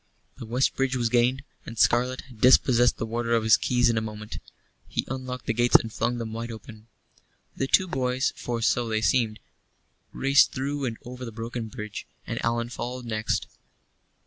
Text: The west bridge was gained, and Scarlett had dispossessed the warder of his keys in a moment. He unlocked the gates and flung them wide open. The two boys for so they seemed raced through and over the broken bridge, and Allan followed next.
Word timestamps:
The 0.39 0.47
west 0.47 0.75
bridge 0.75 0.95
was 0.95 1.09
gained, 1.09 1.43
and 1.63 1.77
Scarlett 1.77 2.21
had 2.21 2.41
dispossessed 2.41 2.97
the 2.97 3.05
warder 3.05 3.35
of 3.35 3.43
his 3.43 3.55
keys 3.55 3.87
in 3.87 3.99
a 3.99 4.01
moment. 4.01 4.39
He 4.87 5.05
unlocked 5.07 5.45
the 5.45 5.53
gates 5.53 5.75
and 5.75 5.93
flung 5.93 6.17
them 6.17 6.33
wide 6.33 6.49
open. 6.51 6.87
The 7.55 7.67
two 7.67 7.87
boys 7.87 8.33
for 8.35 8.63
so 8.63 8.89
they 8.89 9.01
seemed 9.01 9.39
raced 10.11 10.53
through 10.53 10.85
and 10.85 10.97
over 11.05 11.23
the 11.23 11.31
broken 11.31 11.67
bridge, 11.67 12.07
and 12.25 12.43
Allan 12.43 12.69
followed 12.69 13.05
next. 13.05 13.45